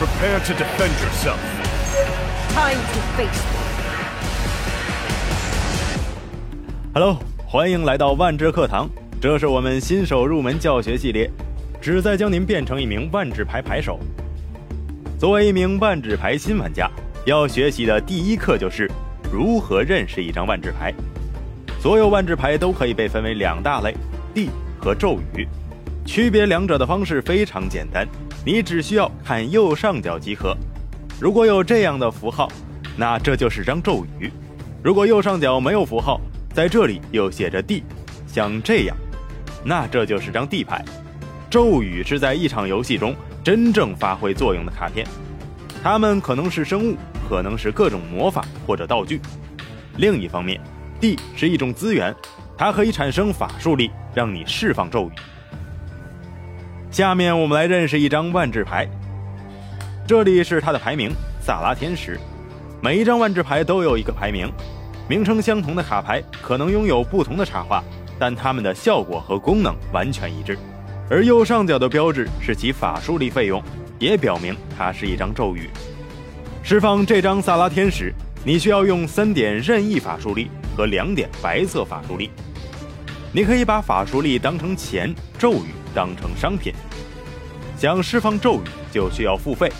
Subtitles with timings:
[0.00, 1.38] Prepare to defend yourself.
[2.54, 3.42] Time to face.
[6.94, 8.88] Hello，欢迎来到万智课堂，
[9.20, 11.30] 这是我们新手入门教学系列，
[11.82, 14.00] 旨在将您变成一名万智牌牌手。
[15.18, 16.90] 作为一名万智牌新玩家，
[17.26, 18.90] 要学习的第一课就是
[19.30, 20.94] 如何认识一张万智牌。
[21.78, 23.94] 所有万智牌都可以被分为两大类：
[24.32, 24.48] 地
[24.80, 25.46] 和咒语。
[26.06, 28.08] 区别两者的方式非常简单，
[28.44, 30.56] 你只需要看右上角即可。
[31.20, 32.50] 如果有这样的符号，
[32.96, 34.30] 那这就是张咒语；
[34.82, 36.18] 如果右上角没有符号，
[36.54, 37.84] 在这里又写着地，
[38.26, 38.96] 像这样，
[39.62, 40.82] 那这就是张地牌。
[41.50, 45.06] 咒语是在一场游戏中真正发挥作用的卡片，
[45.82, 46.96] 它们可能是生物，
[47.28, 49.20] 可能是各种魔法或者道具。
[49.98, 50.58] 另一方面，
[50.98, 52.14] 地是一种资源，
[52.56, 55.12] 它可以产生法术力，让你释放咒语。
[56.90, 58.84] 下面我们来认识一张万智牌，
[60.08, 62.18] 这里是它的排名——萨拉天使。
[62.82, 64.50] 每一张万智牌都有一个排名。
[65.08, 67.82] 名称相同的卡牌可能拥有不同的插画，
[68.18, 70.58] 但它们的效果和功能完全一致。
[71.08, 73.62] 而右上角的标志是其法术力费用，
[74.00, 75.70] 也表明它是一张咒语。
[76.60, 78.12] 释放这张萨拉天使，
[78.44, 82.30] 你需要用三点任意法术力和两点白色法术力。
[83.32, 86.72] 你可以把法术力当成钱，咒语当成商品。
[87.76, 89.72] 想释放咒语就需要付费，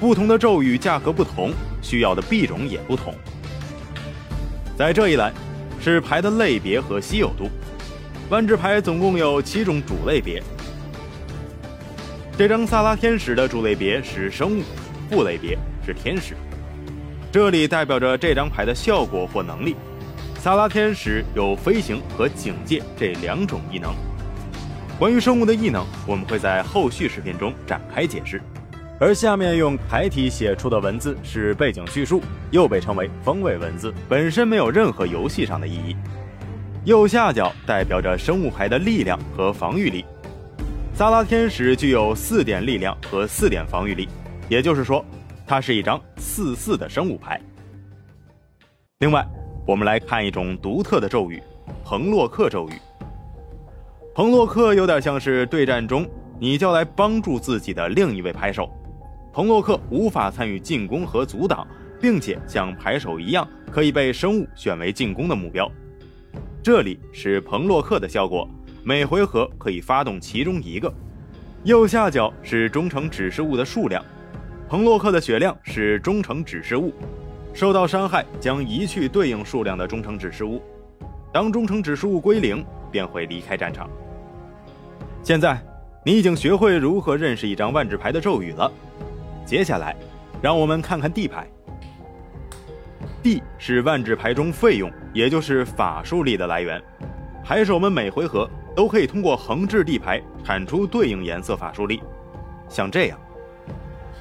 [0.00, 3.14] 不同的咒语价格不同，需要的币种也不同。
[4.76, 5.32] 在这一栏
[5.80, 7.50] 是牌的类别和稀有度。
[8.30, 10.42] 万智牌总共有七种主类别。
[12.38, 14.62] 这张萨拉天使的主类别是生物，
[15.10, 16.34] 副类别是天使。
[17.30, 19.76] 这里代表着这张牌的效果或能力。
[20.40, 23.94] 萨拉天使有飞行和警戒这两种异能。
[25.02, 28.40] 关于生物的异能，我们会在后续视频中展开解释。
[29.00, 32.22] 而下面用楷体写出的文字是背景叙述，
[32.52, 35.96] 又被称为风味文字，本身没有任何游戏上的意义。
[36.84, 40.04] 右下角代表着生物牌的力量和防御力。
[40.94, 44.08] 萨拉天使具有四点力量和四点防御力，
[44.48, 45.04] 也就是说，
[45.44, 47.40] 它是一张四四的生物牌。
[49.00, 49.26] 另外，
[49.66, 51.42] 我们来看一种独特的咒语——
[51.84, 52.74] 彭洛克咒语。
[54.14, 56.06] 彭洛克有点像是对战中
[56.38, 58.70] 你叫来帮助自己的另一位牌手。
[59.32, 61.66] 彭洛克无法参与进攻和阻挡，
[61.98, 65.70] 并且像牌手一样可以被生物选为进攻的目标。
[66.62, 68.46] 这里是彭洛克的效果，
[68.84, 70.92] 每回合可以发动其中一个。
[71.64, 74.04] 右下角是忠诚指示物的数量，
[74.68, 76.92] 彭洛克的血量是忠诚指示物，
[77.54, 80.60] 受到伤害将移去对应数量的忠诚指示物。
[81.32, 82.62] 当忠诚指示物归零，
[82.92, 83.90] 便会离开战场。
[85.24, 85.58] 现在
[86.04, 88.70] 你已经学会如何认识一张万智牌的咒语了。
[89.44, 89.96] 接下来，
[90.40, 91.44] 让我们看看地牌。
[93.22, 96.80] 地是万智牌中费用，也就是法术力的来源。
[97.44, 102.02] 牌手们每回合都可以通过横置地牌产出对应颜色法术力，
[102.68, 103.18] 像这样。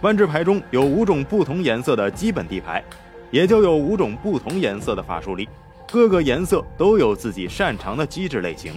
[0.01, 2.83] 万智牌中有五种不同颜色的基本地牌，
[3.29, 5.47] 也就有五种不同颜色的法术力。
[5.91, 8.73] 各个颜色都有自己擅长的机制类型。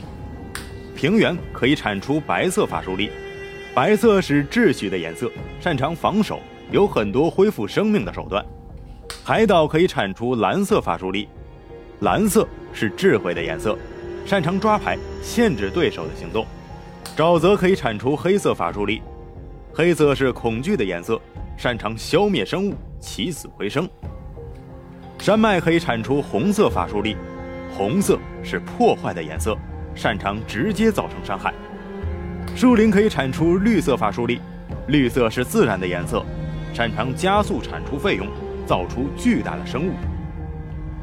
[0.97, 3.09] 平原可以产出白色法术力。
[3.73, 5.31] 白色是秩序的颜色，
[5.61, 6.41] 擅长防守，
[6.73, 8.45] 有很多恢复生命的手段。
[9.25, 11.29] 海岛可以产出蓝色法术力，
[12.01, 13.79] 蓝色是智慧的颜色，
[14.27, 16.45] 擅长抓牌，限制对手的行动。
[17.17, 19.03] 沼泽可以产出黑色法术力，
[19.73, 21.21] 黑色是恐惧的颜色，
[21.57, 23.89] 擅长消灭生物，起死回生。
[25.25, 27.17] 山脉可以产出红色法术力，
[27.73, 29.57] 红色是破坏的颜色，
[29.95, 31.51] 擅长直接造成伤害。
[32.55, 34.39] 树林可以产出绿色法术力，
[34.89, 36.23] 绿色是自然的颜色，
[36.75, 38.29] 擅长加速产出费用，
[38.67, 39.93] 造出巨大的生物。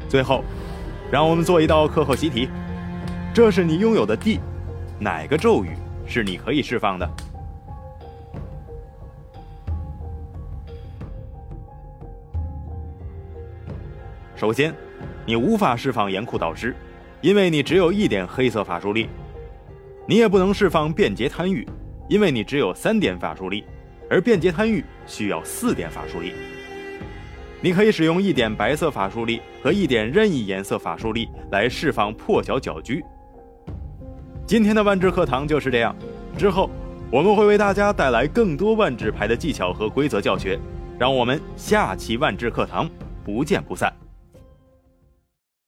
[0.08, 0.44] 最后，
[1.10, 2.48] 让我们做一道课后习题：
[3.34, 4.38] 这是你拥有的地，
[5.00, 5.70] 哪个咒语
[6.06, 7.10] 是你可以释放的？
[14.42, 14.74] 首先，
[15.24, 16.74] 你无法释放严酷导师，
[17.20, 19.06] 因为你只有一点黑色法术力。
[20.04, 21.64] 你也不能释放便捷贪欲，
[22.08, 23.64] 因为你只有三点法术力，
[24.10, 26.32] 而便捷贪欲需要四点法术力。
[27.60, 33.00] 你可以使用一点白色法术力和一点任意颜色法术力来释放破晓搅局。
[34.44, 35.94] 今天的万智课堂就是这样，
[36.36, 36.68] 之后
[37.12, 40.58] 我们会为大家带来更多万智牌的技巧和规则教学，
[40.98, 42.90] 让我们下期万智课堂
[43.22, 43.94] 不见不散。